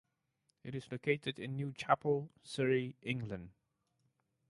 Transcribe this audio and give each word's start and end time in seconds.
It 0.63 0.73
is 0.73 0.91
located 0.91 1.37
in 1.37 1.55
Newchapel, 1.55 2.29
Surrey, 2.41 2.95
England. 3.03 3.51